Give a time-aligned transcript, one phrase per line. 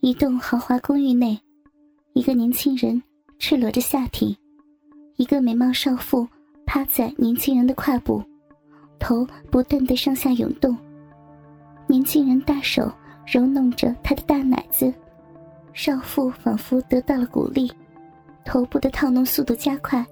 [0.00, 1.38] 一栋豪华公寓内，
[2.12, 3.02] 一个年轻人
[3.38, 4.36] 赤裸着下体，
[5.16, 6.28] 一个美貌少妇
[6.66, 8.22] 趴在年轻人的胯部，
[8.98, 10.76] 头不断的上下涌动。
[11.86, 12.92] 年轻人大手
[13.26, 14.92] 揉弄着她的大奶子，
[15.72, 17.72] 少妇仿佛得到了鼓励，
[18.44, 20.04] 头部的套弄速度加快，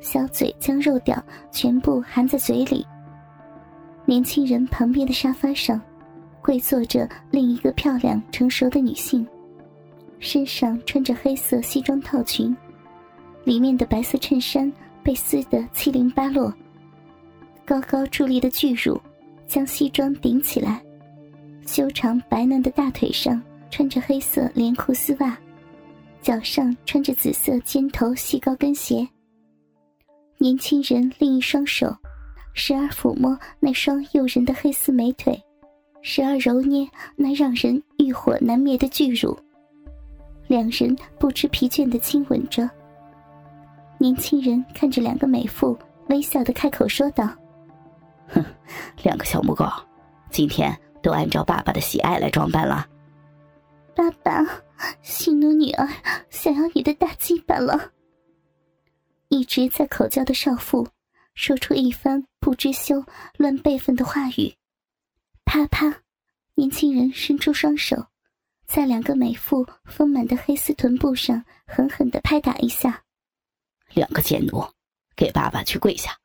[0.00, 2.84] 小嘴将肉屌全部含在嘴里。
[4.06, 5.80] 年轻人旁边的沙发上。
[6.42, 9.26] 跪坐着另一个漂亮成熟的女性，
[10.18, 12.56] 身上穿着黑色西装套裙，
[13.44, 16.52] 里面的白色衬衫被撕得七零八落。
[17.64, 19.00] 高高伫立的巨乳
[19.46, 20.82] 将西装顶起来，
[21.66, 25.38] 修长白嫩的大腿上穿着黑色连裤丝袜，
[26.20, 29.06] 脚上穿着紫色尖头细高跟鞋。
[30.38, 31.94] 年轻人另一双手
[32.54, 35.38] 时而抚摸那双诱人的黑丝美腿。
[36.02, 39.38] 时而揉捏那让人欲火难灭的巨乳，
[40.48, 42.68] 两人不知疲倦的亲吻着。
[43.98, 47.28] 年轻人看着两个美妇，微笑的开口说道
[48.28, 48.44] ：“哼，
[49.02, 49.66] 两个小母狗，
[50.30, 52.86] 今天都按照爸爸的喜爱来装扮了。”
[53.94, 54.46] 爸爸，
[55.02, 55.86] 喜奴女儿
[56.30, 57.92] 想要你的大鸡巴了。
[59.28, 60.88] 一直在口交的少妇，
[61.34, 63.04] 说出一番不知羞、
[63.36, 64.52] 乱辈分的话语。
[65.44, 66.02] 啪啪！
[66.54, 68.06] 年轻人伸出双手，
[68.66, 73.04] 在两个美妇丰满的黑丝臀部上狠狠的拍打一下。
[73.94, 74.62] 两个贱奴，
[75.16, 76.18] 给爸爸去跪下，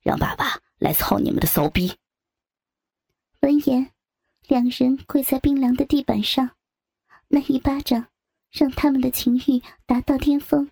[0.00, 1.94] 让爸爸来操你们的骚逼。
[3.40, 3.92] 闻言，
[4.48, 6.50] 两人跪在冰凉的地板上，
[7.28, 8.06] 那一巴掌
[8.50, 10.70] 让他们的情欲达到巅峰，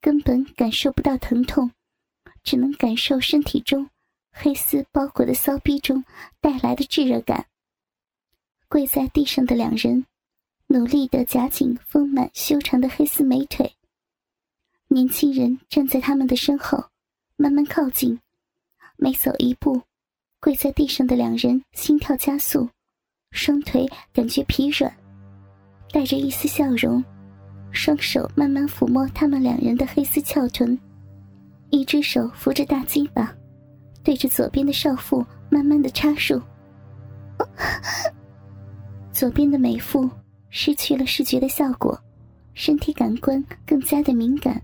[0.00, 1.72] 根本感受不到疼痛，
[2.44, 3.90] 只能感受身体中。
[4.38, 6.04] 黑丝包裹的骚逼中
[6.42, 7.46] 带来的炙热感。
[8.68, 10.04] 跪在地上的两人，
[10.66, 13.72] 努力的夹紧丰满修长的黑丝美腿。
[14.88, 16.84] 年轻人站在他们的身后，
[17.36, 18.20] 慢慢靠近。
[18.96, 19.80] 每走一步，
[20.38, 22.68] 跪在地上的两人心跳加速，
[23.30, 24.94] 双腿感觉疲软，
[25.90, 27.02] 带着一丝笑容，
[27.72, 30.78] 双手慢慢抚摸他们两人的黑丝翘臀，
[31.70, 33.34] 一只手扶着大鸡巴。
[34.06, 36.40] 对着左边的少妇慢慢的插入，
[39.10, 40.08] 左边的美妇
[40.48, 42.00] 失去了视觉的效果，
[42.54, 44.62] 身体感官更加的敏感，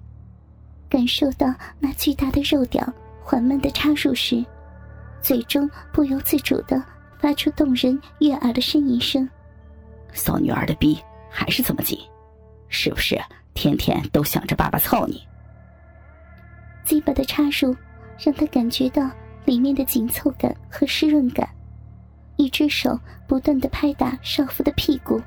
[0.89, 2.89] 感受到那巨大的肉屌
[3.21, 4.45] 缓慢的插入时，
[5.21, 6.81] 嘴中不由自主的
[7.19, 9.29] 发出动人悦耳的呻吟声。
[10.13, 10.97] 骚女儿的逼
[11.29, 11.99] 还是这么紧，
[12.69, 13.21] 是不是
[13.55, 15.21] 天天都想着爸爸操你？
[16.85, 17.75] 鸡巴的插入
[18.25, 19.11] 让他感觉到。
[19.45, 21.49] 里面的紧凑感和湿润感，
[22.37, 25.21] 一只手不断的拍打少妇的屁股，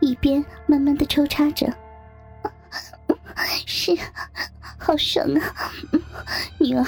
[0.00, 1.72] 一边慢慢的抽插着。
[3.66, 3.96] 是，
[4.78, 5.54] 好爽啊！
[6.58, 6.84] 女儿，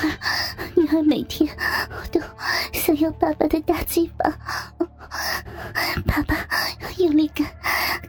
[0.74, 1.48] 女儿每天
[2.10, 2.20] 都
[2.72, 4.30] 想要爸爸的大鸡巴，
[6.06, 6.34] 爸爸
[6.98, 7.46] 用力干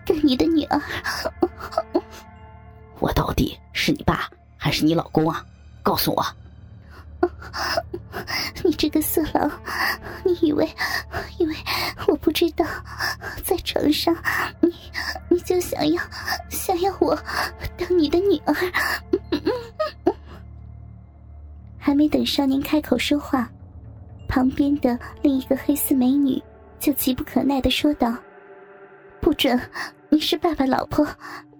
[0.05, 0.81] 干你的女儿。
[2.99, 5.45] 我到底是你爸还是你老公啊？
[5.83, 6.25] 告诉我。
[8.81, 9.61] 这个色狼，
[10.25, 10.67] 你以为
[11.37, 11.55] 以为
[12.07, 12.65] 我不知道，
[13.45, 14.11] 在床上
[14.59, 14.73] 你
[15.29, 16.01] 你就想要
[16.49, 17.15] 想要我
[17.77, 18.55] 当你的女儿？
[21.77, 23.47] 还没等少年开口说话，
[24.27, 26.41] 旁边的另一个黑丝美女
[26.79, 28.17] 就急不可耐的说道
[29.21, 29.61] ：“不准！
[30.09, 31.07] 你是爸爸老婆，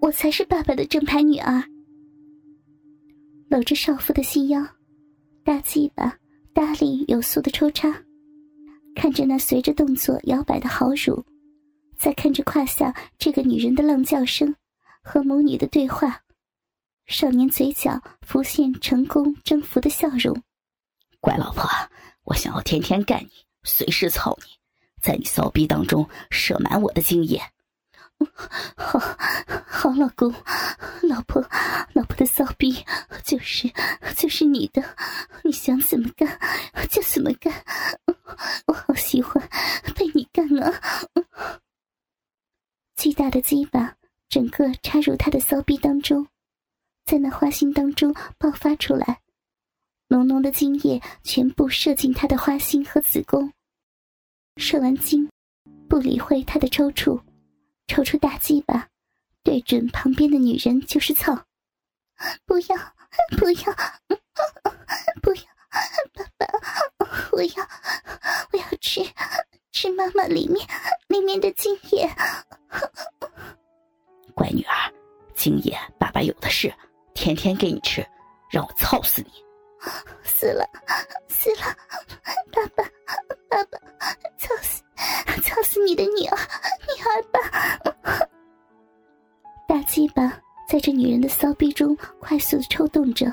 [0.00, 1.62] 我才是爸爸的正牌女儿。”
[3.48, 4.60] 搂着少妇的细腰。
[5.44, 6.16] 大鸡巴
[6.54, 7.90] 大力有素的抽插，
[8.94, 11.24] 看着那随着动作摇摆的好乳，
[11.96, 14.54] 再看着胯下这个女人的浪叫声
[15.02, 16.22] 和母女的对话，
[17.06, 20.42] 少年嘴角浮现成功征服的笑容。
[21.20, 21.68] 乖老婆，
[22.24, 23.30] 我想要天天干你，
[23.64, 24.50] 随时操你，
[25.00, 27.40] 在你骚逼当中射满我的精液。
[28.76, 28.98] 好，
[29.66, 30.32] 好老公，
[31.02, 31.42] 老婆，
[31.92, 32.84] 老婆的骚逼
[33.24, 33.70] 就是
[34.16, 34.82] 就是你的，
[35.44, 36.38] 你想怎么干
[36.90, 37.52] 就怎么干，
[38.66, 39.42] 我好喜欢
[39.94, 40.80] 被你干啊！
[42.96, 43.96] 巨大的鸡巴
[44.28, 46.26] 整个插入他的骚逼当中，
[47.04, 49.20] 在那花心当中爆发出来，
[50.08, 53.52] 浓浓的精液全部射进他的花心和子宫，
[54.56, 55.28] 射完精，
[55.88, 57.20] 不理会他的抽搐。
[57.92, 58.88] 抽出大鸡巴，
[59.44, 61.44] 对准旁边的女人就是操！
[62.46, 62.76] 不要，
[63.36, 63.74] 不要，
[65.20, 65.42] 不要，
[66.14, 66.46] 爸爸，
[67.32, 67.68] 我要，
[68.50, 69.02] 我要吃，
[69.72, 70.66] 吃妈妈里面
[71.08, 72.10] 里面的精液。
[74.34, 74.90] 乖女儿，
[75.34, 76.72] 精液爸爸有的是，
[77.12, 78.02] 天天给你吃，
[78.50, 79.30] 让我操死你！
[80.24, 80.66] 死了，
[81.28, 81.76] 死了，
[82.50, 82.82] 爸爸，
[83.50, 83.78] 爸爸，
[84.38, 84.82] 操死，
[85.42, 86.38] 操死你的，女儿
[90.14, 93.32] 巴在这女人的骚逼中快速的抽动着，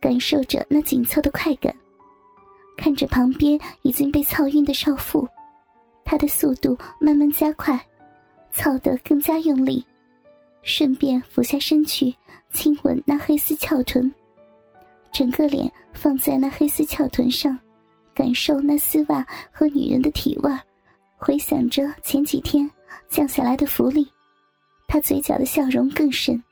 [0.00, 1.74] 感受着那紧凑的快感，
[2.76, 5.26] 看着旁边已经被操晕的少妇，
[6.04, 7.80] 她的速度慢慢加快，
[8.52, 9.84] 操得更加用力，
[10.62, 12.14] 顺便俯下身去
[12.52, 14.12] 亲吻那黑丝翘臀。
[15.10, 17.58] 整个脸放在那黑丝翘臀上，
[18.14, 20.50] 感受那丝袜和女人的体味
[21.16, 22.68] 回想着前几天
[23.08, 24.06] 降下来的福利，
[24.92, 26.44] 他嘴角的笑容更深。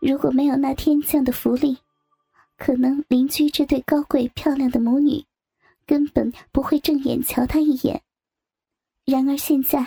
[0.00, 1.78] 如果没有那天降的福利，
[2.56, 5.24] 可能邻居这对高贵漂亮的母女
[5.86, 8.02] 根本不会正眼瞧他一眼。
[9.04, 9.86] 然而现在，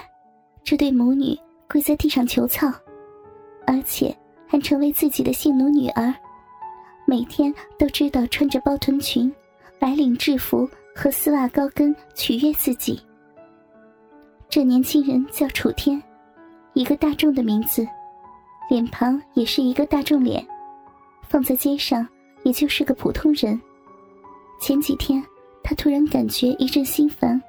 [0.63, 1.37] 这对母女
[1.67, 2.71] 跪在地上求操，
[3.67, 4.17] 而且
[4.47, 6.13] 还成为自己的性奴女儿。
[7.05, 9.29] 每天都知道穿着包臀裙、
[9.77, 10.65] 白领制服
[10.95, 12.97] 和丝袜高跟取悦自己。
[14.47, 16.01] 这年轻人叫楚天，
[16.73, 17.85] 一个大众的名字，
[18.69, 20.45] 脸庞也是一个大众脸，
[21.27, 22.07] 放在街上
[22.43, 23.59] 也就是个普通人。
[24.59, 25.21] 前几天，
[25.63, 27.41] 他突然感觉一阵心烦，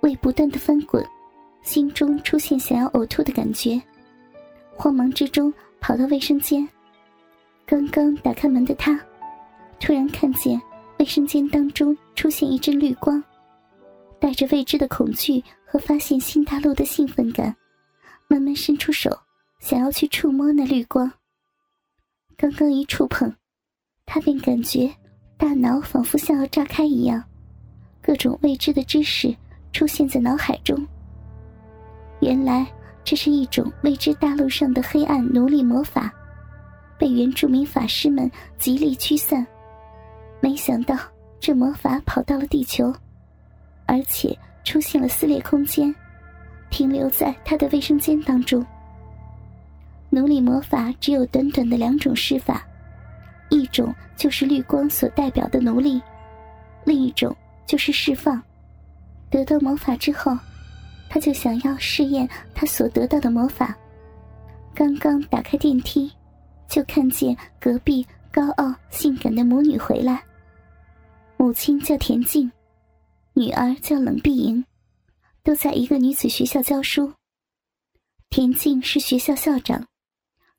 [0.00, 1.04] 胃不断的翻滚，
[1.62, 3.80] 心中出现想要呕吐的感觉，
[4.74, 6.66] 慌忙之中跑到卫生间。
[7.66, 8.98] 刚刚打开门的他，
[9.78, 10.60] 突然看见
[10.98, 13.22] 卫生间当中出现一阵绿光，
[14.18, 17.54] 带着未知的恐惧和发现新大陆的兴奋感，
[18.28, 19.10] 慢慢伸出手，
[19.60, 21.10] 想要去触摸那绿光。
[22.36, 23.32] 刚刚一触碰，
[24.04, 24.92] 他便感觉
[25.36, 27.22] 大脑仿佛像要炸开一样，
[28.02, 29.34] 各种未知的知识
[29.72, 30.86] 出现在脑海中。
[32.20, 32.66] 原来
[33.04, 36.12] 这是一种未知大陆上的黑暗奴隶魔法。
[36.98, 39.46] 被原住民法师们极力驱散，
[40.40, 40.96] 没想到
[41.38, 42.90] 这魔法跑到了地球，
[43.84, 44.34] 而且
[44.64, 45.94] 出现了撕裂空间，
[46.76, 48.62] 停留在他的卫生间当中。
[50.10, 52.62] 奴隶魔法只有短短的两种施法，
[53.48, 56.02] 一种就是绿光所代表的奴隶，
[56.84, 57.34] 另一种
[57.64, 58.42] 就是释放。
[59.30, 60.36] 得到魔法之后，
[61.08, 63.74] 他就想要试验他所得到的魔法。
[64.74, 66.12] 刚刚打开电梯。
[66.68, 70.20] 就看见隔壁高傲性感的母女回来。
[71.36, 72.50] 母亲叫田静，
[73.34, 74.64] 女儿叫冷碧莹，
[75.46, 77.14] 都在一个女子学校教书。
[78.28, 79.86] 田静是学校校长，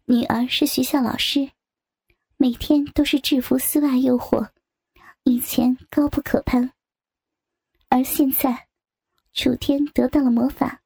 [0.06, 1.51] 女儿是学校老师，
[2.38, 4.50] 每天都是制服丝袜诱惑，
[5.24, 6.72] 以前高不可攀。
[7.89, 8.69] 而现在，
[9.34, 10.81] 楚天得到了魔法，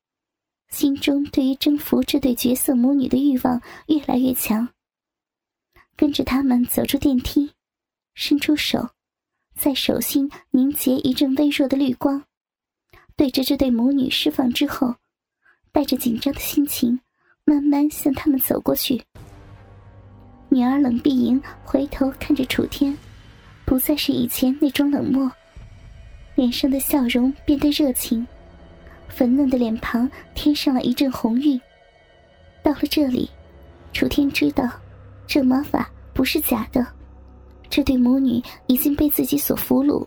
[0.69, 4.67] 心中对于征服这对绝色母女的欲望越来越强。
[5.95, 7.53] 跟着他们走出电梯，
[8.15, 8.89] 伸出手，
[9.53, 12.25] 在手心凝结一阵微弱的绿光，
[13.21, 14.95] 对着这对母女释放之后，
[15.71, 16.99] 带着紧张的心情，
[17.45, 18.99] 慢慢向他们走过去。
[20.49, 22.97] 女儿冷碧莹回头看着楚天，
[23.63, 25.31] 不再是以前那种冷漠，
[26.33, 28.25] 脸上的笑容变得热情，
[29.07, 31.61] 粉嫩的脸庞添上了一阵红晕。
[32.63, 33.29] 到了这里，
[33.93, 34.67] 楚天知道。
[35.27, 36.83] 这魔法不是假的，
[37.69, 40.03] 这对母女已经被自己所俘虏，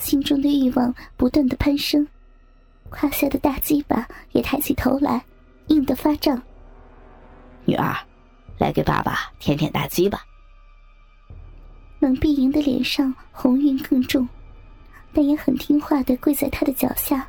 [0.00, 2.08] 心中的欲望不断的攀升，
[2.88, 5.22] 胯下的大鸡巴也抬起头来，
[5.66, 6.42] 硬得发胀。
[7.66, 7.94] 女儿，
[8.58, 10.18] 来给爸爸舔舔大鸡巴。
[11.98, 14.26] 冷碧莹的脸上红晕更重，
[15.12, 17.28] 但也很听话的跪在他的脚下，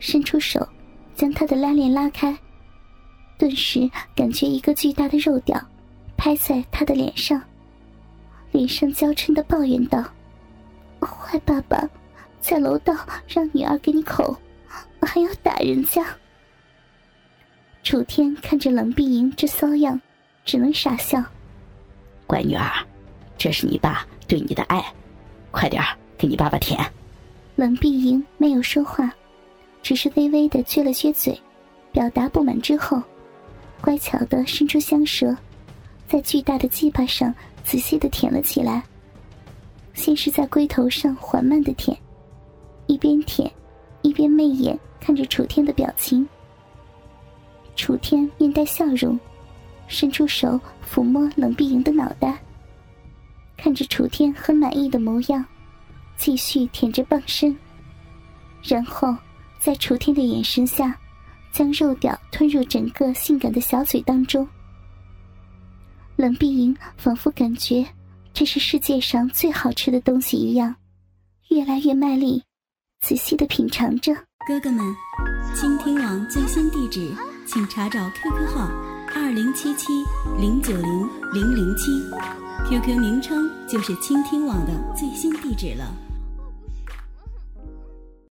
[0.00, 0.68] 伸出手
[1.14, 2.36] 将他的拉链拉开，
[3.38, 5.56] 顿时感觉一个巨大的肉屌。
[6.16, 7.42] 拍在他的脸上，
[8.52, 10.04] 脸上娇嗔的抱怨道
[11.32, 11.88] ：“坏爸爸，
[12.42, 12.94] 在楼道
[13.26, 14.36] 让女儿给你口，
[15.00, 16.04] 还要打人家。”
[17.82, 19.98] 楚天看着冷碧莹这骚样，
[20.44, 21.24] 只能傻笑
[22.28, 22.70] ：“乖女儿，
[23.38, 24.84] 这是你爸对你的爱，
[25.50, 25.82] 快点
[26.18, 26.78] 给你爸爸舔。”
[27.56, 29.10] 冷碧莹没有说话，
[29.82, 31.40] 只是微微的撅了撅嘴，
[31.92, 33.02] 表达不满之后，
[33.80, 35.34] 乖巧的伸出香舌。
[36.06, 37.34] 在巨大的鸡巴上
[37.64, 38.84] 仔细的舔了起来，
[39.94, 41.96] 先是在龟头上缓慢的舔，
[42.86, 43.50] 一边舔，
[44.02, 46.26] 一边媚眼看着楚天的表情。
[47.76, 49.18] 楚天面带笑容，
[49.88, 52.38] 伸出手抚摸冷碧莹的脑袋，
[53.56, 55.44] 看着楚天很满意的模样，
[56.16, 57.56] 继续舔着棒身，
[58.62, 59.14] 然后
[59.58, 60.98] 在楚天的眼神下，
[61.52, 64.46] 将肉屌吞入整个性感的小嘴当中。
[66.16, 67.84] 冷碧莹仿佛感觉
[68.34, 70.74] 这是世界上最好吃的东西一样，
[71.50, 72.42] 越来越卖力，
[73.00, 74.14] 仔细的品尝着。
[74.48, 74.84] 哥哥们，
[75.54, 77.14] 倾听网最新地址，
[77.46, 78.68] 请查找 QQ 号
[79.14, 79.92] 二零七七
[80.40, 81.92] 零九零零零七
[82.68, 85.94] ，QQ 名称就是倾听网的最新地址了。